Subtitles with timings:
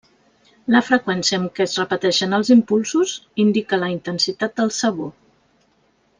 [0.75, 3.13] La freqüència amb què es repeteixen els impulsos
[3.45, 5.15] indica la intensitat del sabor.